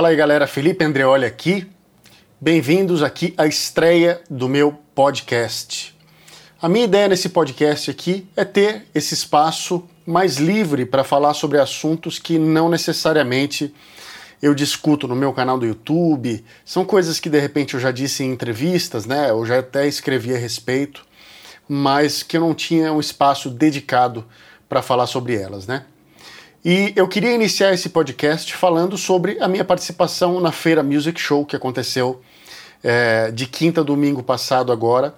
Fala 0.00 0.08
aí 0.08 0.16
galera, 0.16 0.46
Felipe 0.46 0.82
Andreoli 0.82 1.26
aqui. 1.26 1.70
Bem-vindos 2.40 3.02
aqui 3.02 3.34
à 3.36 3.46
estreia 3.46 4.22
do 4.30 4.48
meu 4.48 4.72
podcast. 4.94 5.94
A 6.58 6.70
minha 6.70 6.86
ideia 6.86 7.06
nesse 7.06 7.28
podcast 7.28 7.90
aqui 7.90 8.26
é 8.34 8.42
ter 8.42 8.86
esse 8.94 9.12
espaço 9.12 9.86
mais 10.06 10.38
livre 10.38 10.86
para 10.86 11.04
falar 11.04 11.34
sobre 11.34 11.58
assuntos 11.58 12.18
que 12.18 12.38
não 12.38 12.70
necessariamente 12.70 13.74
eu 14.40 14.54
discuto 14.54 15.06
no 15.06 15.14
meu 15.14 15.34
canal 15.34 15.58
do 15.58 15.66
YouTube. 15.66 16.42
São 16.64 16.82
coisas 16.82 17.20
que 17.20 17.28
de 17.28 17.38
repente 17.38 17.74
eu 17.74 17.80
já 17.80 17.90
disse 17.90 18.24
em 18.24 18.32
entrevistas, 18.32 19.04
né? 19.04 19.28
Eu 19.28 19.44
já 19.44 19.58
até 19.58 19.86
escrevi 19.86 20.34
a 20.34 20.38
respeito, 20.38 21.04
mas 21.68 22.22
que 22.22 22.38
eu 22.38 22.40
não 22.40 22.54
tinha 22.54 22.90
um 22.90 23.00
espaço 23.00 23.50
dedicado 23.50 24.24
para 24.66 24.80
falar 24.80 25.06
sobre 25.06 25.34
elas, 25.34 25.66
né? 25.66 25.84
E 26.62 26.92
eu 26.94 27.08
queria 27.08 27.32
iniciar 27.32 27.72
esse 27.72 27.88
podcast 27.88 28.54
falando 28.54 28.98
sobre 28.98 29.38
a 29.40 29.48
minha 29.48 29.64
participação 29.64 30.38
na 30.40 30.52
Feira 30.52 30.82
Music 30.82 31.18
Show 31.18 31.46
que 31.46 31.56
aconteceu 31.56 32.20
é, 32.84 33.30
de 33.30 33.46
quinta 33.46 33.80
a 33.80 33.84
domingo 33.84 34.22
passado 34.22 34.70
agora. 34.70 35.14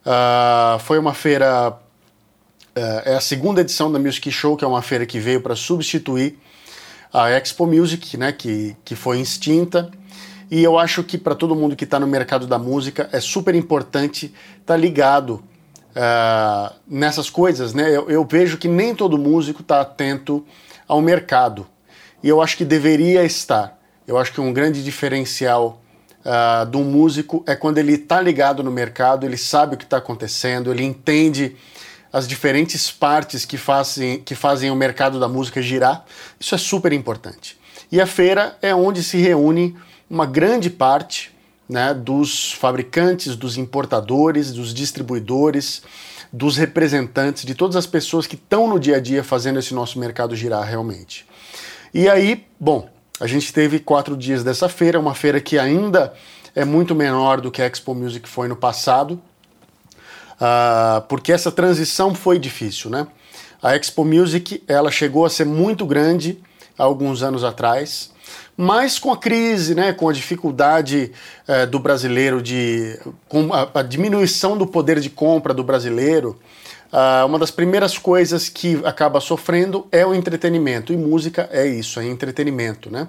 Uh, 0.00 0.78
foi 0.78 0.98
uma 0.98 1.12
feira, 1.12 1.68
uh, 1.68 3.02
é 3.04 3.14
a 3.14 3.20
segunda 3.20 3.60
edição 3.60 3.92
da 3.92 3.98
Music 3.98 4.30
Show, 4.30 4.56
que 4.56 4.64
é 4.64 4.66
uma 4.66 4.80
feira 4.80 5.04
que 5.04 5.20
veio 5.20 5.42
para 5.42 5.54
substituir 5.54 6.38
a 7.12 7.30
Expo 7.30 7.66
Music, 7.66 8.16
né, 8.16 8.32
que, 8.32 8.74
que 8.82 8.96
foi 8.96 9.20
extinta. 9.20 9.90
E 10.50 10.62
eu 10.62 10.78
acho 10.78 11.04
que 11.04 11.18
para 11.18 11.34
todo 11.34 11.54
mundo 11.54 11.76
que 11.76 11.84
está 11.84 12.00
no 12.00 12.06
mercado 12.06 12.46
da 12.46 12.58
música 12.58 13.06
é 13.12 13.20
super 13.20 13.54
importante 13.54 14.32
estar 14.62 14.74
tá 14.74 14.76
ligado 14.78 15.44
uh, 15.90 16.74
nessas 16.86 17.30
coisas. 17.30 17.74
Né? 17.74 17.88
Eu, 17.94 18.10
eu, 18.10 18.24
vejo 18.24 18.58
que 18.58 18.68
nem 18.68 18.94
todo 18.94 19.18
músico 19.18 19.62
está 19.62 19.80
atento 19.80 20.44
ao 20.86 21.00
mercado. 21.00 21.66
E 22.22 22.28
eu 22.28 22.40
acho 22.40 22.56
que 22.56 22.64
deveria 22.64 23.24
estar. 23.24 23.78
Eu 24.06 24.18
acho 24.18 24.32
que 24.32 24.40
um 24.40 24.52
grande 24.52 24.82
diferencial 24.84 25.80
uh, 26.24 26.66
de 26.66 26.76
um 26.76 26.84
músico 26.84 27.44
é 27.46 27.54
quando 27.54 27.78
ele 27.78 27.94
está 27.94 28.20
ligado 28.20 28.62
no 28.62 28.70
mercado, 28.70 29.24
ele 29.24 29.36
sabe 29.36 29.74
o 29.74 29.78
que 29.78 29.84
está 29.84 29.98
acontecendo, 29.98 30.70
ele 30.70 30.84
entende 30.84 31.56
as 32.12 32.26
diferentes 32.26 32.90
partes 32.90 33.44
que 33.44 33.56
fazem, 33.56 34.20
que 34.20 34.34
fazem 34.34 34.70
o 34.70 34.76
mercado 34.76 35.20
da 35.20 35.28
música 35.28 35.62
girar. 35.62 36.04
Isso 36.38 36.54
é 36.54 36.58
super 36.58 36.92
importante. 36.92 37.58
E 37.90 38.00
a 38.00 38.06
feira 38.06 38.56
é 38.60 38.74
onde 38.74 39.02
se 39.02 39.18
reúne 39.18 39.76
uma 40.08 40.26
grande 40.26 40.68
parte 40.68 41.32
né, 41.70 41.94
dos 41.94 42.52
fabricantes, 42.52 43.36
dos 43.36 43.56
importadores, 43.56 44.52
dos 44.52 44.74
distribuidores, 44.74 45.82
dos 46.32 46.56
representantes, 46.56 47.44
de 47.44 47.54
todas 47.54 47.76
as 47.76 47.86
pessoas 47.86 48.26
que 48.26 48.34
estão 48.34 48.68
no 48.68 48.78
dia 48.78 48.96
a 48.96 49.00
dia 49.00 49.22
fazendo 49.22 49.60
esse 49.60 49.72
nosso 49.72 49.98
mercado 49.98 50.34
girar 50.34 50.64
realmente. 50.64 51.24
E 51.94 52.08
aí, 52.08 52.44
bom, 52.58 52.88
a 53.20 53.26
gente 53.26 53.52
teve 53.52 53.78
quatro 53.78 54.16
dias 54.16 54.42
dessa 54.42 54.68
feira, 54.68 54.98
uma 54.98 55.14
feira 55.14 55.40
que 55.40 55.58
ainda 55.58 56.12
é 56.56 56.64
muito 56.64 56.92
menor 56.92 57.40
do 57.40 57.52
que 57.52 57.62
a 57.62 57.66
Expo 57.66 57.94
Music 57.94 58.28
foi 58.28 58.48
no 58.48 58.56
passado, 58.56 59.20
uh, 60.40 61.00
porque 61.08 61.32
essa 61.32 61.52
transição 61.52 62.16
foi 62.16 62.36
difícil, 62.38 62.90
né? 62.90 63.06
A 63.62 63.76
Expo 63.76 64.04
Music 64.04 64.62
ela 64.66 64.90
chegou 64.90 65.24
a 65.24 65.30
ser 65.30 65.46
muito 65.46 65.86
grande 65.86 66.42
há 66.76 66.82
alguns 66.82 67.22
anos 67.22 67.44
atrás, 67.44 68.10
mas 68.56 68.98
com 68.98 69.12
a 69.12 69.16
crise, 69.16 69.74
né, 69.74 69.92
com 69.92 70.08
a 70.08 70.12
dificuldade 70.12 71.12
uh, 71.48 71.66
do 71.66 71.78
brasileiro 71.78 72.42
de, 72.42 72.98
com 73.28 73.52
a, 73.54 73.68
a, 73.74 73.82
diminuição 73.82 74.58
do 74.58 74.66
poder 74.66 75.00
de 75.00 75.08
compra 75.08 75.54
do 75.54 75.64
brasileiro, 75.64 76.38
uh, 76.92 77.24
uma 77.24 77.38
das 77.38 77.50
primeiras 77.50 77.96
coisas 77.96 78.48
que 78.48 78.80
acaba 78.84 79.20
sofrendo 79.20 79.86
é 79.90 80.04
o 80.04 80.14
entretenimento 80.14 80.92
e 80.92 80.96
música 80.96 81.48
é 81.50 81.66
isso, 81.66 81.98
é 82.00 82.06
entretenimento, 82.06 82.90
né? 82.90 83.08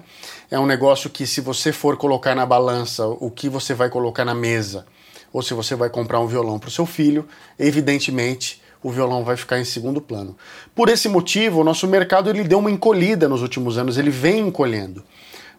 É 0.50 0.58
um 0.58 0.66
negócio 0.66 1.10
que 1.10 1.26
se 1.26 1.40
você 1.40 1.72
for 1.72 1.96
colocar 1.96 2.34
na 2.34 2.46
balança 2.46 3.06
o 3.06 3.30
que 3.30 3.48
você 3.48 3.74
vai 3.74 3.90
colocar 3.90 4.24
na 4.24 4.34
mesa 4.34 4.86
ou 5.32 5.42
se 5.42 5.52
você 5.52 5.74
vai 5.74 5.90
comprar 5.90 6.20
um 6.20 6.26
violão 6.26 6.58
para 6.58 6.68
o 6.68 6.72
seu 6.72 6.86
filho, 6.86 7.26
evidentemente 7.58 8.61
o 8.82 8.90
violão 8.90 9.24
vai 9.24 9.36
ficar 9.36 9.58
em 9.58 9.64
segundo 9.64 10.00
plano. 10.00 10.36
Por 10.74 10.88
esse 10.88 11.08
motivo, 11.08 11.60
o 11.60 11.64
nosso 11.64 11.86
mercado 11.86 12.28
ele 12.28 12.44
deu 12.44 12.58
uma 12.58 12.70
encolhida 12.70 13.28
nos 13.28 13.42
últimos 13.42 13.78
anos, 13.78 13.96
ele 13.96 14.10
vem 14.10 14.48
encolhendo, 14.48 15.04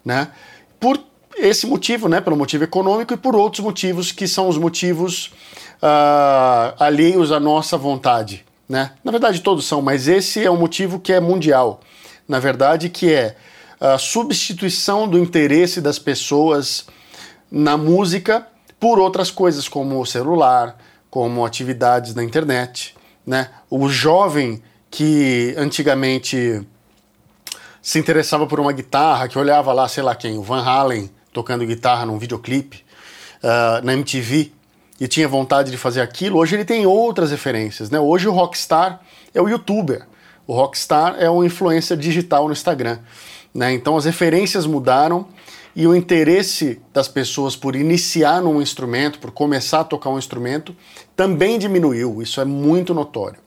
né? 0.03 0.29
Por 0.79 0.99
esse 1.35 1.65
motivo, 1.65 2.07
né, 2.07 2.21
pelo 2.21 2.37
motivo 2.37 2.63
econômico 2.63 3.13
e 3.13 3.17
por 3.17 3.35
outros 3.35 3.63
motivos 3.63 4.11
que 4.11 4.27
são 4.27 4.47
os 4.47 4.57
motivos 4.57 5.31
uh, 5.81 6.75
alheios 6.77 7.31
à 7.31 7.39
nossa 7.39 7.77
vontade, 7.77 8.45
né? 8.67 8.91
Na 9.03 9.11
verdade 9.11 9.41
todos 9.41 9.65
são, 9.65 9.81
mas 9.81 10.07
esse 10.07 10.43
é 10.43 10.51
um 10.51 10.57
motivo 10.57 10.99
que 10.99 11.11
é 11.11 11.19
mundial, 11.19 11.81
na 12.27 12.39
verdade 12.39 12.89
que 12.89 13.11
é 13.11 13.35
a 13.79 13.97
substituição 13.97 15.07
do 15.07 15.17
interesse 15.17 15.81
das 15.81 15.99
pessoas 15.99 16.85
na 17.51 17.75
música 17.77 18.47
por 18.79 18.99
outras 18.99 19.31
coisas 19.31 19.67
como 19.67 19.99
o 19.99 20.05
celular, 20.05 20.77
como 21.09 21.45
atividades 21.45 22.15
na 22.15 22.23
internet, 22.23 22.95
né? 23.25 23.49
O 23.69 23.89
jovem 23.89 24.61
que 24.89 25.55
antigamente 25.57 26.61
se 27.81 27.99
interessava 27.99 28.47
por 28.47 28.59
uma 28.59 28.71
guitarra, 28.71 29.27
que 29.27 29.37
olhava 29.37 29.73
lá, 29.73 29.87
sei 29.87 30.03
lá 30.03 30.15
quem, 30.15 30.37
o 30.37 30.43
Van 30.43 30.63
Halen 30.63 31.09
tocando 31.33 31.65
guitarra 31.65 32.05
num 32.05 32.17
videoclipe 32.17 32.83
uh, 33.43 33.83
na 33.83 33.93
MTV 33.93 34.51
e 34.99 35.07
tinha 35.07 35.27
vontade 35.27 35.71
de 35.71 35.77
fazer 35.77 35.99
aquilo, 35.99 36.37
hoje 36.37 36.55
ele 36.55 36.63
tem 36.63 36.85
outras 36.85 37.31
referências, 37.31 37.89
né? 37.89 37.99
Hoje 37.99 38.27
o 38.27 38.31
rockstar 38.31 39.01
é 39.33 39.41
o 39.41 39.49
youtuber, 39.49 40.07
o 40.47 40.53
rockstar 40.53 41.15
é 41.19 41.29
o 41.29 41.43
influencer 41.43 41.97
digital 41.97 42.45
no 42.45 42.53
Instagram, 42.53 42.99
né? 43.53 43.73
Então 43.73 43.97
as 43.97 44.05
referências 44.05 44.65
mudaram 44.65 45.27
e 45.75 45.87
o 45.87 45.95
interesse 45.95 46.79
das 46.93 47.07
pessoas 47.07 47.55
por 47.55 47.75
iniciar 47.75 48.41
num 48.41 48.61
instrumento, 48.61 49.19
por 49.19 49.31
começar 49.31 49.79
a 49.79 49.83
tocar 49.83 50.09
um 50.09 50.19
instrumento, 50.19 50.75
também 51.15 51.57
diminuiu. 51.57 52.21
Isso 52.21 52.39
é 52.39 52.45
muito 52.45 52.93
notório. 52.93 53.39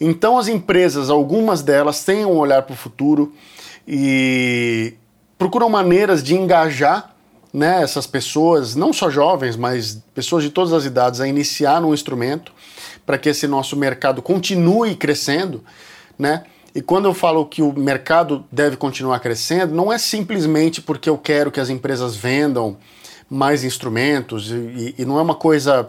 Então, 0.00 0.38
as 0.38 0.48
empresas, 0.48 1.10
algumas 1.10 1.60
delas, 1.62 2.04
têm 2.04 2.24
um 2.24 2.36
olhar 2.36 2.62
para 2.62 2.72
o 2.72 2.76
futuro 2.76 3.34
e 3.86 4.94
procuram 5.36 5.68
maneiras 5.68 6.22
de 6.22 6.34
engajar 6.34 7.14
né, 7.52 7.82
essas 7.82 8.06
pessoas, 8.06 8.74
não 8.74 8.92
só 8.92 9.10
jovens, 9.10 9.56
mas 9.56 10.02
pessoas 10.14 10.44
de 10.44 10.50
todas 10.50 10.72
as 10.72 10.84
idades, 10.84 11.20
a 11.20 11.26
iniciar 11.26 11.80
num 11.80 11.92
instrumento 11.92 12.52
para 13.04 13.18
que 13.18 13.28
esse 13.28 13.46
nosso 13.46 13.76
mercado 13.76 14.20
continue 14.20 14.94
crescendo, 14.94 15.64
né? 16.18 16.44
E 16.74 16.82
quando 16.82 17.06
eu 17.06 17.14
falo 17.14 17.46
que 17.46 17.62
o 17.62 17.72
mercado 17.72 18.44
deve 18.52 18.76
continuar 18.76 19.20
crescendo, 19.20 19.74
não 19.74 19.92
é 19.92 19.98
simplesmente 19.98 20.82
porque 20.82 21.08
eu 21.08 21.16
quero 21.16 21.50
que 21.50 21.60
as 21.60 21.70
empresas 21.70 22.14
vendam 22.14 22.76
mais 23.28 23.64
instrumentos 23.64 24.50
e, 24.50 24.94
e 24.98 25.04
não 25.04 25.18
é 25.18 25.22
uma 25.22 25.34
coisa 25.34 25.88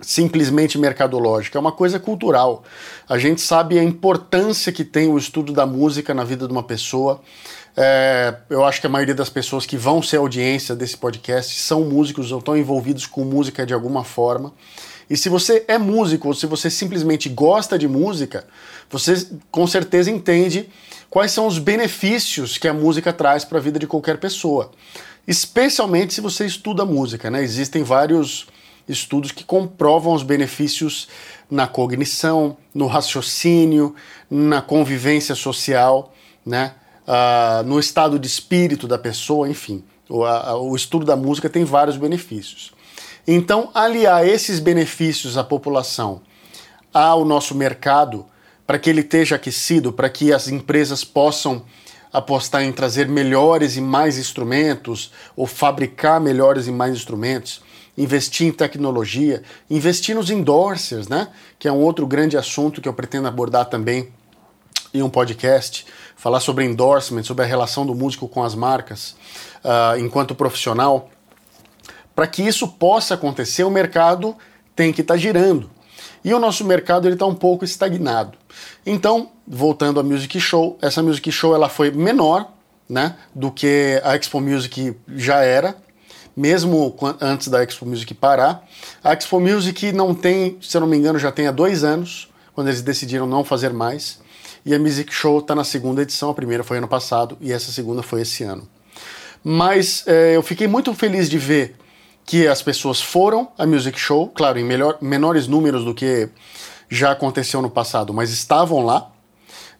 simplesmente 0.00 0.78
mercadológica, 0.78 1.58
é 1.58 1.60
uma 1.60 1.72
coisa 1.72 1.98
cultural. 1.98 2.62
A 3.08 3.18
gente 3.18 3.40
sabe 3.40 3.78
a 3.78 3.82
importância 3.82 4.72
que 4.72 4.84
tem 4.84 5.08
o 5.08 5.18
estudo 5.18 5.52
da 5.52 5.66
música 5.66 6.14
na 6.14 6.24
vida 6.24 6.46
de 6.46 6.52
uma 6.52 6.62
pessoa. 6.62 7.20
É, 7.76 8.34
eu 8.48 8.64
acho 8.64 8.80
que 8.80 8.86
a 8.86 8.90
maioria 8.90 9.14
das 9.14 9.28
pessoas 9.28 9.66
que 9.66 9.76
vão 9.76 10.02
ser 10.02 10.16
audiência 10.16 10.74
desse 10.74 10.96
podcast 10.96 11.58
são 11.60 11.84
músicos 11.84 12.32
ou 12.32 12.38
estão 12.38 12.56
envolvidos 12.56 13.06
com 13.06 13.24
música 13.24 13.66
de 13.66 13.74
alguma 13.74 14.04
forma. 14.04 14.52
E 15.10 15.16
se 15.16 15.28
você 15.28 15.64
é 15.66 15.78
músico 15.78 16.28
ou 16.28 16.34
se 16.34 16.46
você 16.46 16.70
simplesmente 16.70 17.28
gosta 17.28 17.78
de 17.78 17.88
música, 17.88 18.46
você 18.90 19.26
com 19.50 19.66
certeza 19.66 20.10
entende 20.10 20.68
quais 21.08 21.32
são 21.32 21.46
os 21.46 21.58
benefícios 21.58 22.58
que 22.58 22.68
a 22.68 22.74
música 22.74 23.12
traz 23.12 23.44
para 23.44 23.58
a 23.58 23.60
vida 23.60 23.78
de 23.78 23.86
qualquer 23.86 24.18
pessoa. 24.18 24.70
Especialmente 25.26 26.14
se 26.14 26.20
você 26.20 26.46
estuda 26.46 26.84
música, 26.84 27.30
né? 27.30 27.42
Existem 27.42 27.82
vários 27.82 28.46
estudos 28.88 29.30
que 29.30 29.44
comprovam 29.44 30.14
os 30.14 30.22
benefícios 30.22 31.08
na 31.50 31.66
cognição, 31.66 32.56
no 32.74 32.86
raciocínio, 32.86 33.94
na 34.30 34.62
convivência 34.62 35.34
social, 35.34 36.14
né? 36.44 36.74
Uh, 37.06 37.62
no 37.64 37.78
estado 37.78 38.18
de 38.18 38.26
espírito 38.26 38.86
da 38.86 38.98
pessoa, 38.98 39.48
enfim. 39.48 39.82
O, 40.08 40.24
a, 40.24 40.58
o 40.58 40.76
estudo 40.76 41.06
da 41.06 41.16
música 41.16 41.48
tem 41.48 41.64
vários 41.64 41.96
benefícios. 41.96 42.72
Então, 43.30 43.70
aliar 43.74 44.26
esses 44.26 44.58
benefícios 44.58 45.36
à 45.36 45.44
população 45.44 46.22
ao 46.94 47.26
nosso 47.26 47.54
mercado, 47.54 48.24
para 48.66 48.78
que 48.78 48.88
ele 48.88 49.02
esteja 49.02 49.36
aquecido, 49.36 49.92
para 49.92 50.08
que 50.08 50.32
as 50.32 50.48
empresas 50.48 51.04
possam 51.04 51.62
apostar 52.10 52.62
em 52.62 52.72
trazer 52.72 53.06
melhores 53.06 53.76
e 53.76 53.82
mais 53.82 54.16
instrumentos, 54.16 55.12
ou 55.36 55.46
fabricar 55.46 56.18
melhores 56.18 56.68
e 56.68 56.72
mais 56.72 56.94
instrumentos, 56.94 57.60
investir 57.98 58.46
em 58.46 58.50
tecnologia, 58.50 59.42
investir 59.68 60.14
nos 60.14 60.30
endorsers, 60.30 61.06
né? 61.06 61.28
Que 61.58 61.68
é 61.68 61.72
um 61.72 61.82
outro 61.82 62.06
grande 62.06 62.34
assunto 62.34 62.80
que 62.80 62.88
eu 62.88 62.94
pretendo 62.94 63.28
abordar 63.28 63.66
também 63.66 64.08
em 64.94 65.02
um 65.02 65.10
podcast, 65.10 65.84
falar 66.16 66.40
sobre 66.40 66.64
endorsement, 66.64 67.24
sobre 67.24 67.44
a 67.44 67.46
relação 67.46 67.84
do 67.84 67.94
músico 67.94 68.26
com 68.26 68.42
as 68.42 68.54
marcas 68.54 69.14
uh, 69.62 69.98
enquanto 69.98 70.34
profissional. 70.34 71.10
Para 72.18 72.26
que 72.26 72.42
isso 72.42 72.66
possa 72.66 73.14
acontecer, 73.14 73.62
o 73.62 73.70
mercado 73.70 74.34
tem 74.74 74.92
que 74.92 75.02
estar 75.02 75.14
tá 75.14 75.20
girando. 75.20 75.70
E 76.24 76.34
o 76.34 76.40
nosso 76.40 76.64
mercado 76.64 77.08
está 77.08 77.24
um 77.24 77.34
pouco 77.36 77.64
estagnado. 77.64 78.36
Então, 78.84 79.30
voltando 79.46 80.00
à 80.00 80.02
Music 80.02 80.40
Show, 80.40 80.76
essa 80.82 81.00
Music 81.00 81.30
Show 81.30 81.54
ela 81.54 81.68
foi 81.68 81.92
menor 81.92 82.50
né, 82.88 83.14
do 83.32 83.52
que 83.52 84.02
a 84.02 84.16
Expo 84.16 84.40
Music 84.40 84.96
já 85.14 85.42
era, 85.42 85.76
mesmo 86.36 86.92
antes 87.20 87.46
da 87.46 87.62
Expo 87.62 87.86
Music 87.86 88.12
parar. 88.14 88.66
A 89.04 89.12
Expo 89.12 89.38
Music 89.38 89.92
não 89.92 90.12
tem, 90.12 90.58
se 90.60 90.76
eu 90.76 90.80
não 90.80 90.88
me 90.88 90.96
engano, 90.96 91.20
já 91.20 91.30
tem 91.30 91.46
há 91.46 91.52
dois 91.52 91.84
anos, 91.84 92.28
quando 92.52 92.66
eles 92.66 92.82
decidiram 92.82 93.28
não 93.28 93.44
fazer 93.44 93.72
mais. 93.72 94.18
E 94.66 94.74
a 94.74 94.78
Music 94.80 95.14
Show 95.14 95.38
está 95.38 95.54
na 95.54 95.62
segunda 95.62 96.02
edição, 96.02 96.30
a 96.30 96.34
primeira 96.34 96.64
foi 96.64 96.78
ano 96.78 96.88
passado 96.88 97.38
e 97.40 97.52
essa 97.52 97.70
segunda 97.70 98.02
foi 98.02 98.22
esse 98.22 98.42
ano. 98.42 98.68
Mas 99.44 100.02
é, 100.04 100.34
eu 100.34 100.42
fiquei 100.42 100.66
muito 100.66 100.92
feliz 100.94 101.30
de 101.30 101.38
ver 101.38 101.76
que 102.28 102.46
as 102.46 102.60
pessoas 102.60 103.00
foram 103.00 103.48
à 103.56 103.66
Music 103.66 103.98
Show, 103.98 104.28
claro, 104.28 104.58
em 104.58 104.62
melhor, 104.62 104.98
menores 105.00 105.48
números 105.48 105.82
do 105.82 105.94
que 105.94 106.28
já 106.86 107.12
aconteceu 107.12 107.62
no 107.62 107.70
passado, 107.70 108.12
mas 108.12 108.30
estavam 108.30 108.84
lá, 108.84 109.10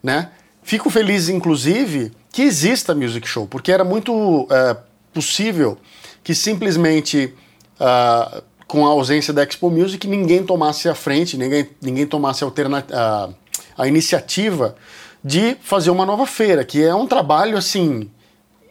né? 0.02 0.30
Fico 0.62 0.88
feliz, 0.88 1.28
inclusive, 1.28 2.10
que 2.32 2.40
exista 2.40 2.94
Music 2.94 3.28
Show, 3.28 3.46
porque 3.46 3.70
era 3.70 3.84
muito 3.84 4.48
é, 4.50 4.78
possível 5.12 5.76
que 6.24 6.34
simplesmente 6.34 7.34
uh, 7.78 8.42
com 8.66 8.86
a 8.86 8.90
ausência 8.92 9.30
da 9.34 9.42
Expo 9.42 9.68
Music 9.68 10.08
ninguém 10.08 10.42
tomasse 10.42 10.88
a 10.88 10.94
frente, 10.94 11.36
ninguém, 11.36 11.68
ninguém 11.82 12.06
tomasse 12.06 12.44
a, 12.44 13.28
a 13.76 13.86
iniciativa 13.86 14.74
de 15.22 15.54
fazer 15.60 15.90
uma 15.90 16.06
nova 16.06 16.24
feira, 16.24 16.64
que 16.64 16.82
é 16.82 16.94
um 16.94 17.06
trabalho 17.06 17.58
assim 17.58 18.10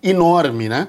enorme, 0.02 0.68
né? 0.68 0.88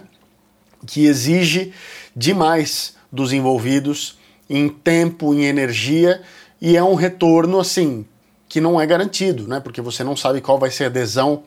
Que 0.86 1.04
exige 1.04 1.74
demais 2.18 2.96
dos 3.12 3.32
envolvidos 3.32 4.18
em 4.50 4.68
tempo, 4.68 5.32
em 5.32 5.44
energia 5.44 6.20
e 6.60 6.76
é 6.76 6.82
um 6.82 6.94
retorno 6.94 7.60
assim 7.60 8.04
que 8.48 8.60
não 8.60 8.80
é 8.80 8.86
garantido, 8.86 9.46
né? 9.46 9.60
Porque 9.60 9.80
você 9.80 10.02
não 10.02 10.16
sabe 10.16 10.40
qual 10.40 10.58
vai 10.58 10.70
ser 10.70 10.84
a 10.84 10.86
adesão 10.86 11.42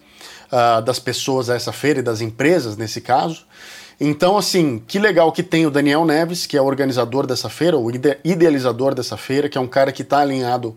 uh, 0.51 0.81
das 0.83 0.99
pessoas 0.99 1.49
a 1.49 1.55
essa 1.55 1.71
feira 1.71 1.99
e 1.99 2.03
das 2.03 2.21
empresas 2.21 2.77
nesse 2.77 3.01
caso. 3.01 3.45
Então, 3.99 4.37
assim, 4.37 4.81
que 4.87 4.97
legal 4.97 5.31
que 5.31 5.43
tem 5.43 5.65
o 5.65 5.71
Daniel 5.71 6.05
Neves, 6.05 6.45
que 6.45 6.55
é 6.55 6.61
o 6.61 6.65
organizador 6.65 7.27
dessa 7.27 7.49
feira, 7.49 7.77
o 7.77 7.91
idealizador 8.23 8.95
dessa 8.95 9.17
feira, 9.17 9.49
que 9.49 9.57
é 9.57 9.61
um 9.61 9.67
cara 9.67 9.91
que 9.91 10.01
está 10.03 10.19
alinhado 10.19 10.75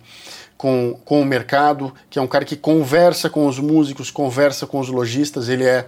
com, 0.57 0.99
com 1.05 1.21
o 1.21 1.25
mercado, 1.25 1.93
que 2.11 2.19
é 2.19 2.23
um 2.23 2.27
cara 2.27 2.45
que 2.45 2.57
conversa 2.57 3.31
com 3.31 3.47
os 3.47 3.59
músicos, 3.59 4.11
conversa 4.11 4.67
com 4.67 4.79
os 4.79 4.89
lojistas. 4.89 5.49
Ele 5.49 5.65
é, 5.65 5.87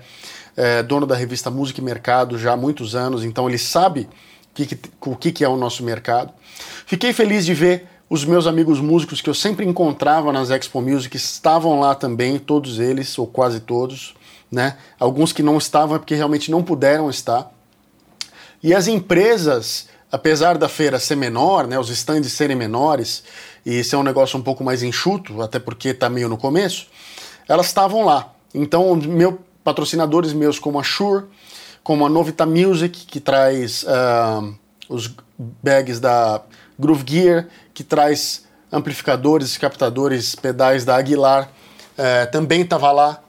é 0.57 0.83
dono 0.83 1.07
da 1.07 1.15
revista 1.15 1.51
Música 1.51 1.81
e 1.81 1.85
Mercado 1.85 2.39
já 2.39 2.53
há 2.53 2.57
muitos 2.57 2.95
anos, 2.95 3.23
então 3.25 3.49
ele 3.49 3.59
sabe 3.59 4.09
que, 4.55 4.67
que, 4.67 4.79
o 5.05 5.15
que, 5.15 5.31
que 5.31 5.45
é 5.45 5.49
o 5.49 5.57
nosso 5.57 5.85
mercado. 5.85 6.33
Fiquei 6.87 7.13
feliz 7.13 7.45
de 7.45 7.53
ver 7.53 7.87
os 8.09 8.25
meus 8.25 8.47
amigos 8.47 8.81
músicos 8.81 9.21
que 9.21 9.29
eu 9.29 9.35
sempre 9.35 9.67
encontrava 9.67 10.33
nas 10.33 10.51
Expo 10.51 10.81
Music 10.81 11.17
estavam 11.17 11.81
lá 11.81 11.95
também, 11.95 12.39
todos 12.39 12.79
eles, 12.79 13.19
ou 13.19 13.27
quase 13.27 13.61
todos, 13.61 14.15
né? 14.51 14.77
Alguns 14.99 15.33
que 15.33 15.43
não 15.43 15.59
estavam 15.59 15.97
é 15.97 15.99
porque 15.99 16.15
realmente 16.15 16.51
não 16.51 16.63
puderam 16.63 17.11
estar. 17.11 17.53
E 18.63 18.73
as 18.73 18.87
empresas, 18.87 19.89
apesar 20.11 20.57
da 20.57 20.69
feira 20.69 20.99
ser 21.01 21.17
menor, 21.17 21.67
né, 21.67 21.79
os 21.79 21.91
stands 21.91 22.33
serem 22.33 22.57
menores, 22.57 23.25
e 23.67 23.83
ser 23.83 23.97
um 23.97 24.05
negócio 24.05 24.39
um 24.39 24.43
pouco 24.43 24.63
mais 24.63 24.85
enxuto, 24.85 25.43
até 25.43 25.59
porque 25.59 25.89
está 25.89 26.09
meio 26.09 26.29
no 26.29 26.39
começo, 26.39 26.87
elas 27.49 27.67
estavam 27.67 28.05
lá. 28.05 28.33
Então, 28.55 28.95
meu, 28.95 29.41
patrocinadores 29.67 30.33
meus 30.33 30.61
como 30.61 30.79
a 30.79 30.83
Shure, 30.85 31.25
como 31.83 32.07
a 32.07 32.09
Novita 32.09 32.47
Music, 32.47 33.05
que 33.05 33.19
traz 33.19 33.83
uh, 33.83 34.55
os 34.89 35.13
bags 35.37 35.99
da 35.99 36.41
Groove 36.79 37.05
Gear, 37.05 37.49
que 37.75 37.83
traz 37.83 38.45
amplificadores, 38.71 39.59
captadores, 39.59 40.37
pedais 40.37 40.85
da 40.85 40.95
Aguilar, 40.95 41.51
é, 41.99 42.27
também 42.27 42.61
estava 42.61 42.93
lá. 42.93 43.21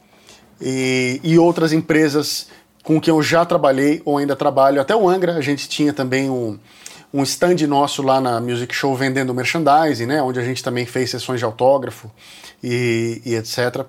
E, 0.62 1.20
e, 1.24 1.40
outras 1.40 1.74
empresas 1.74 2.48
com 2.84 3.02
quem 3.02 3.12
eu 3.12 3.22
já 3.22 3.44
trabalhei 3.44 4.02
ou 4.06 4.20
ainda 4.20 4.36
trabalho. 4.36 4.80
Até 4.80 4.96
o 4.96 5.10
Angra, 5.10 5.38
a 5.38 5.42
gente 5.42 5.68
tinha 5.68 5.92
também 5.92 6.30
um, 6.30 6.60
um 7.12 7.24
stand 7.24 7.66
nosso 7.68 8.04
lá 8.04 8.22
na 8.22 8.40
Music 8.40 8.74
Show 8.76 8.96
vendendo 8.96 9.34
merchandising, 9.34 10.06
né, 10.06 10.22
onde 10.22 10.40
a 10.40 10.44
gente 10.44 10.64
também 10.64 10.86
fez 10.86 11.10
sessões 11.10 11.40
de 11.40 11.46
autógrafo 11.46 12.12
e, 12.64 13.22
e 13.26 13.36
etc. 13.36 13.86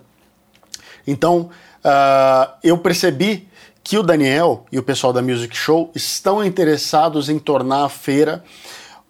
Então, 1.06 1.50
uh, 1.84 2.52
eu 2.62 2.78
percebi 2.78 3.48
que 3.82 3.96
o 3.96 4.02
Daniel 4.02 4.66
e 4.70 4.78
o 4.78 4.82
pessoal 4.82 5.12
da 5.12 5.22
Music 5.22 5.56
Show 5.56 5.90
estão 5.94 6.44
interessados 6.44 7.28
em 7.28 7.38
tornar 7.38 7.84
a 7.84 7.88
feira 7.88 8.44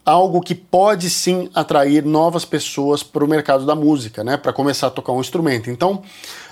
algo 0.08 0.40
que 0.40 0.54
pode 0.54 1.10
sim 1.10 1.50
atrair 1.54 2.02
novas 2.02 2.44
pessoas 2.44 3.02
para 3.02 3.22
o 3.22 3.28
mercado 3.28 3.66
da 3.66 3.74
música, 3.74 4.24
né, 4.24 4.38
para 4.38 4.54
começar 4.54 4.86
a 4.86 4.90
tocar 4.90 5.12
um 5.12 5.20
instrumento. 5.20 5.68
Então, 5.68 6.02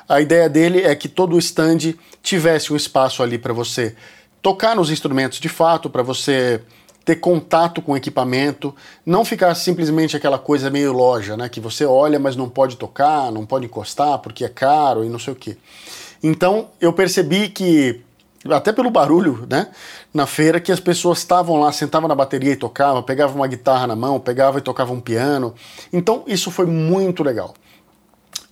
a 0.06 0.20
ideia 0.20 0.46
dele 0.46 0.82
é 0.82 0.94
que 0.94 1.08
todo 1.08 1.36
o 1.36 1.38
stand 1.38 1.94
tivesse 2.22 2.70
um 2.70 2.76
espaço 2.76 3.22
ali 3.22 3.38
para 3.38 3.54
você 3.54 3.96
tocar 4.42 4.76
nos 4.76 4.90
instrumentos 4.90 5.40
de 5.40 5.48
fato, 5.48 5.88
para 5.88 6.02
você 6.02 6.60
ter 7.02 7.16
contato 7.16 7.80
com 7.80 7.92
o 7.92 7.96
equipamento, 7.96 8.74
não 9.06 9.24
ficar 9.24 9.54
simplesmente 9.54 10.16
aquela 10.16 10.38
coisa 10.38 10.68
meio 10.68 10.92
loja, 10.92 11.36
né, 11.36 11.48
que 11.48 11.60
você 11.60 11.86
olha, 11.86 12.18
mas 12.18 12.36
não 12.36 12.48
pode 12.48 12.76
tocar, 12.76 13.32
não 13.32 13.46
pode 13.46 13.64
encostar 13.64 14.18
porque 14.18 14.44
é 14.44 14.48
caro 14.48 15.02
e 15.02 15.08
não 15.08 15.18
sei 15.18 15.32
o 15.32 15.36
que. 15.36 15.56
Então, 16.26 16.70
eu 16.80 16.92
percebi 16.92 17.48
que 17.48 18.00
até 18.50 18.72
pelo 18.72 18.90
barulho, 18.90 19.46
né? 19.48 19.68
Na 20.12 20.26
feira 20.26 20.58
que 20.58 20.72
as 20.72 20.80
pessoas 20.80 21.18
estavam 21.18 21.60
lá, 21.60 21.70
sentavam 21.70 22.08
na 22.08 22.16
bateria 22.16 22.52
e 22.52 22.56
tocavam, 22.56 23.00
pegavam 23.00 23.36
uma 23.36 23.46
guitarra 23.46 23.86
na 23.86 23.94
mão, 23.94 24.18
pegavam 24.18 24.58
e 24.58 24.62
tocavam 24.62 24.96
um 24.96 25.00
piano. 25.00 25.54
Então 25.92 26.24
isso 26.26 26.50
foi 26.50 26.66
muito 26.66 27.22
legal. 27.22 27.54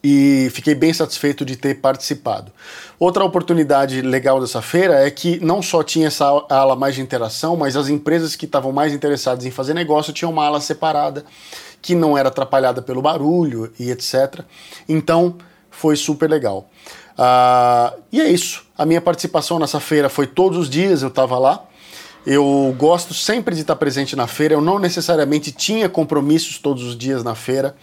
E 0.05 0.51
fiquei 0.53 0.75
bem 0.75 0.93
satisfeito 0.93 1.45
de 1.45 1.57
ter 1.57 1.81
participado. 1.81 2.53
Outra 2.97 3.25
oportunidade 3.25 4.03
legal 4.03 4.41
dessa 4.41 4.63
feira 4.63 5.05
é 5.05 5.11
que 5.11 5.45
não 5.45 5.61
só 5.61 5.83
tinha 5.83 6.07
essa 6.07 6.27
ala 6.49 6.77
mais 6.77 6.95
de 6.95 7.01
interação, 7.01 7.57
mas 7.57 7.77
as 7.77 7.89
empresas 7.89 8.37
que 8.37 8.45
estavam 8.45 8.71
mais 8.71 8.93
interessadas 8.93 9.45
em 9.45 9.51
fazer 9.51 9.75
negócio 9.75 10.13
tinham 10.13 10.31
uma 10.31 10.45
ala 10.45 10.61
separada, 10.61 11.25
que 11.83 11.95
não 11.95 12.17
era 12.17 12.29
atrapalhada 12.29 12.81
pelo 12.83 13.03
barulho 13.03 13.73
e 13.81 13.91
etc. 13.91 14.43
Então 14.89 15.37
foi 15.71 15.97
super 15.97 16.31
legal. 16.31 16.69
Uh, 17.19 18.01
e 18.13 18.21
é 18.21 18.29
isso. 18.29 18.65
A 18.77 18.85
minha 18.85 19.01
participação 19.01 19.59
nessa 19.59 19.81
feira 19.81 20.09
foi 20.09 20.27
todos 20.27 20.59
os 20.59 20.69
dias, 20.69 21.03
eu 21.03 21.09
estava 21.09 21.39
lá. 21.39 21.65
Eu 22.27 22.75
gosto 22.79 23.13
sempre 23.13 23.55
de 23.55 23.61
estar 23.61 23.77
presente 23.77 24.17
na 24.17 24.27
feira. 24.27 24.55
Eu 24.55 24.61
não 24.61 24.79
necessariamente 24.79 25.53
tinha 25.53 25.89
compromissos 25.89 26.59
todos 26.59 26.83
os 26.83 26.97
dias 26.97 27.23
na 27.23 27.35
feira, 27.35 27.77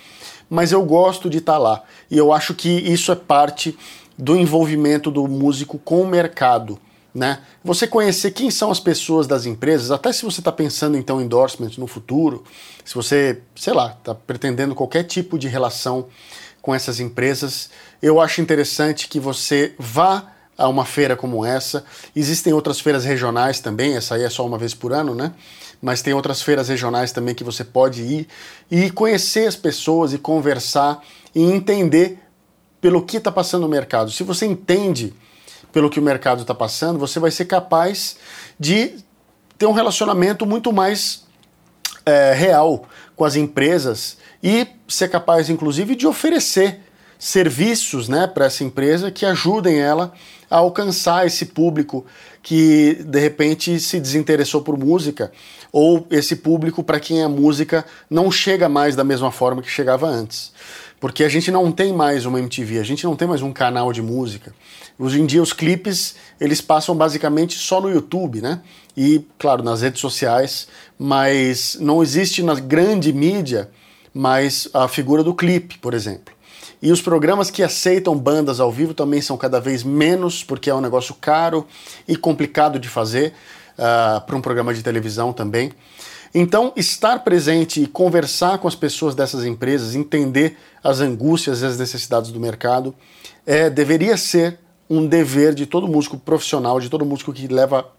mas 0.49 0.71
eu 0.71 0.83
gosto 0.83 1.29
de 1.29 1.37
estar 1.37 1.57
lá. 1.57 1.83
E 2.09 2.17
eu 2.17 2.33
acho 2.33 2.53
que 2.53 2.69
isso 2.69 3.11
é 3.11 3.15
parte 3.15 3.77
do 4.17 4.35
envolvimento 4.35 5.11
do 5.11 5.27
músico 5.27 5.77
com 5.77 6.01
o 6.01 6.07
mercado. 6.07 6.79
Né? 7.13 7.39
Você 7.63 7.85
conhecer 7.85 8.31
quem 8.31 8.49
são 8.49 8.71
as 8.71 8.79
pessoas 8.79 9.27
das 9.27 9.45
empresas, 9.45 9.91
até 9.91 10.13
se 10.13 10.23
você 10.23 10.39
está 10.39 10.51
pensando 10.51 10.97
então 10.97 11.19
em 11.19 11.25
endorsement 11.25 11.71
no 11.77 11.85
futuro, 11.85 12.43
se 12.85 12.95
você, 12.95 13.41
sei 13.53 13.73
lá, 13.73 13.97
está 13.99 14.15
pretendendo 14.15 14.73
qualquer 14.73 15.03
tipo 15.03 15.37
de 15.37 15.47
relação 15.49 16.07
com 16.61 16.73
essas 16.73 16.99
empresas. 16.99 17.69
Eu 18.01 18.19
acho 18.19 18.41
interessante 18.41 19.07
que 19.07 19.19
você 19.19 19.73
vá 19.77 20.31
a 20.57 20.67
uma 20.67 20.85
feira 20.85 21.15
como 21.15 21.43
essa. 21.43 21.83
Existem 22.15 22.53
outras 22.53 22.79
feiras 22.79 23.03
regionais 23.03 23.59
também, 23.59 23.95
essa 23.95 24.15
aí 24.15 24.23
é 24.23 24.29
só 24.29 24.45
uma 24.45 24.57
vez 24.57 24.73
por 24.73 24.93
ano, 24.93 25.15
né? 25.15 25.33
Mas 25.81 26.01
tem 26.01 26.13
outras 26.13 26.41
feiras 26.41 26.67
regionais 26.67 27.11
também 27.11 27.33
que 27.33 27.43
você 27.43 27.63
pode 27.63 28.03
ir 28.03 28.27
e 28.69 28.91
conhecer 28.91 29.47
as 29.47 29.55
pessoas 29.55 30.13
e 30.13 30.19
conversar 30.19 31.03
e 31.33 31.41
entender 31.41 32.19
pelo 32.79 33.03
que 33.03 33.17
está 33.17 33.31
passando 33.31 33.63
no 33.63 33.69
mercado. 33.69 34.11
Se 34.11 34.23
você 34.23 34.45
entende 34.45 35.13
pelo 35.71 35.89
que 35.89 35.99
o 35.99 36.03
mercado 36.03 36.41
está 36.41 36.53
passando, 36.53 36.99
você 36.99 37.19
vai 37.19 37.31
ser 37.31 37.45
capaz 37.45 38.17
de 38.59 38.95
ter 39.57 39.65
um 39.65 39.71
relacionamento 39.71 40.45
muito 40.45 40.71
mais 40.71 41.23
é, 42.05 42.33
real 42.33 42.87
com 43.15 43.25
as 43.25 43.35
empresas 43.35 44.17
e 44.43 44.67
ser 44.87 45.09
capaz, 45.09 45.49
inclusive, 45.49 45.95
de 45.95 46.07
oferecer 46.07 46.79
serviços 47.19 48.09
né, 48.09 48.25
para 48.25 48.45
essa 48.45 48.63
empresa 48.63 49.11
que 49.11 49.25
ajudem 49.25 49.79
ela 49.79 50.11
a 50.49 50.57
alcançar 50.57 51.27
esse 51.27 51.45
público 51.45 52.03
que 52.41 52.95
de 53.05 53.19
repente 53.19 53.79
se 53.79 53.99
desinteressou 53.99 54.63
por 54.63 54.75
música 54.75 55.31
ou 55.71 56.05
esse 56.09 56.35
público 56.35 56.83
para 56.83 56.99
quem 56.99 57.21
a 57.23 57.29
música 57.29 57.85
não 58.09 58.31
chega 58.31 58.67
mais 58.67 58.95
da 58.95 59.03
mesma 59.03 59.31
forma 59.31 59.61
que 59.61 59.69
chegava 59.69 60.07
antes. 60.07 60.51
Porque 61.01 61.23
a 61.23 61.29
gente 61.29 61.49
não 61.49 61.71
tem 61.71 61.91
mais 61.91 62.27
uma 62.27 62.37
MTV, 62.37 62.77
a 62.77 62.83
gente 62.83 63.05
não 63.05 63.15
tem 63.15 63.27
mais 63.27 63.41
um 63.41 63.51
canal 63.51 63.91
de 63.91 64.03
música. 64.03 64.53
Hoje 64.99 65.19
em 65.19 65.25
dia 65.25 65.41
os 65.41 65.51
clipes, 65.51 66.13
eles 66.39 66.61
passam 66.61 66.95
basicamente 66.95 67.57
só 67.57 67.81
no 67.81 67.89
YouTube, 67.89 68.39
né? 68.39 68.61
E, 68.95 69.25
claro, 69.39 69.63
nas 69.63 69.81
redes 69.81 69.99
sociais, 69.99 70.67
mas 70.99 71.75
não 71.81 72.03
existe 72.03 72.43
na 72.43 72.53
grande 72.53 73.11
mídia 73.11 73.67
mais 74.13 74.67
a 74.75 74.87
figura 74.87 75.23
do 75.23 75.33
clipe, 75.33 75.79
por 75.79 75.95
exemplo. 75.95 76.35
E 76.79 76.91
os 76.91 77.01
programas 77.01 77.49
que 77.49 77.63
aceitam 77.63 78.15
bandas 78.15 78.59
ao 78.59 78.71
vivo 78.71 78.93
também 78.93 79.21
são 79.21 79.35
cada 79.35 79.59
vez 79.59 79.83
menos, 79.83 80.43
porque 80.43 80.69
é 80.69 80.75
um 80.75 80.81
negócio 80.81 81.15
caro 81.15 81.65
e 82.07 82.15
complicado 82.15 82.77
de 82.77 82.87
fazer 82.87 83.33
uh, 83.73 84.21
para 84.21 84.35
um 84.35 84.41
programa 84.41 84.71
de 84.71 84.83
televisão 84.83 85.33
também. 85.33 85.71
Então, 86.33 86.71
estar 86.75 87.19
presente 87.19 87.83
e 87.83 87.87
conversar 87.87 88.57
com 88.57 88.67
as 88.67 88.75
pessoas 88.75 89.13
dessas 89.13 89.43
empresas, 89.43 89.95
entender 89.95 90.57
as 90.83 91.01
angústias 91.01 91.61
e 91.61 91.65
as 91.65 91.77
necessidades 91.77 92.31
do 92.31 92.39
mercado, 92.39 92.95
é, 93.45 93.69
deveria 93.69 94.15
ser 94.15 94.59
um 94.89 95.05
dever 95.05 95.53
de 95.53 95.65
todo 95.65 95.87
músico 95.87 96.17
profissional, 96.17 96.79
de 96.79 96.89
todo 96.89 97.05
músico 97.05 97.33
que 97.33 97.47
leva 97.47 97.89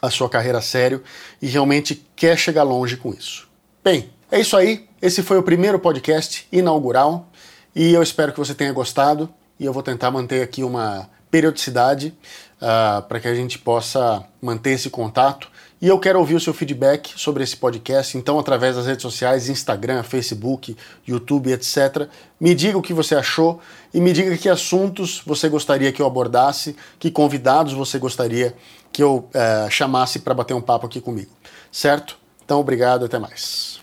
a 0.00 0.10
sua 0.10 0.28
carreira 0.28 0.58
a 0.58 0.62
sério 0.62 1.02
e 1.40 1.46
realmente 1.46 2.04
quer 2.16 2.36
chegar 2.36 2.64
longe 2.64 2.96
com 2.96 3.10
isso. 3.10 3.48
Bem, 3.84 4.10
é 4.30 4.40
isso 4.40 4.56
aí. 4.56 4.88
Esse 5.00 5.22
foi 5.22 5.38
o 5.38 5.42
primeiro 5.42 5.78
podcast 5.78 6.46
inaugural 6.50 7.28
e 7.74 7.92
eu 7.92 8.02
espero 8.02 8.32
que 8.32 8.38
você 8.38 8.54
tenha 8.54 8.72
gostado 8.72 9.32
e 9.58 9.64
eu 9.64 9.72
vou 9.72 9.82
tentar 9.82 10.10
manter 10.10 10.42
aqui 10.42 10.64
uma 10.64 11.08
periodicidade 11.30 12.14
uh, 12.60 13.02
para 13.02 13.18
que 13.20 13.28
a 13.28 13.34
gente 13.34 13.58
possa 13.58 14.24
manter 14.40 14.70
esse 14.70 14.90
contato. 14.90 15.50
E 15.82 15.88
eu 15.88 15.98
quero 15.98 16.20
ouvir 16.20 16.36
o 16.36 16.40
seu 16.40 16.54
feedback 16.54 17.12
sobre 17.16 17.42
esse 17.42 17.56
podcast, 17.56 18.16
então, 18.16 18.38
através 18.38 18.76
das 18.76 18.86
redes 18.86 19.02
sociais, 19.02 19.48
Instagram, 19.48 20.04
Facebook, 20.04 20.76
YouTube, 21.04 21.50
etc. 21.50 22.08
Me 22.38 22.54
diga 22.54 22.78
o 22.78 22.82
que 22.82 22.94
você 22.94 23.16
achou 23.16 23.58
e 23.92 24.00
me 24.00 24.12
diga 24.12 24.38
que 24.38 24.48
assuntos 24.48 25.20
você 25.26 25.48
gostaria 25.48 25.90
que 25.90 26.00
eu 26.00 26.06
abordasse, 26.06 26.76
que 27.00 27.10
convidados 27.10 27.72
você 27.72 27.98
gostaria 27.98 28.54
que 28.92 29.02
eu 29.02 29.28
uh, 29.34 29.68
chamasse 29.72 30.20
para 30.20 30.32
bater 30.32 30.54
um 30.54 30.60
papo 30.60 30.86
aqui 30.86 31.00
comigo. 31.00 31.32
Certo? 31.72 32.16
Então, 32.44 32.60
obrigado, 32.60 33.04
até 33.04 33.18
mais. 33.18 33.80